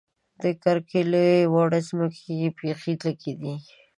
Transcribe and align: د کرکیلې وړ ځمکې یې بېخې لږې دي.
د 0.41 0.43
کرکیلې 0.63 1.29
وړ 1.53 1.69
ځمکې 1.87 2.31
یې 2.41 2.47
بېخې 2.57 2.93
لږې 3.03 3.33
دي. 3.41 3.53